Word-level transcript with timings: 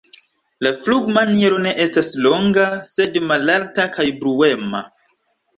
La 0.67 0.71
flugmaniero 0.85 1.59
ne 1.65 1.73
estas 1.85 2.09
longa, 2.27 2.65
sed 2.93 3.21
malalta 3.33 3.89
kaj 3.99 4.11
bruema. 4.25 4.87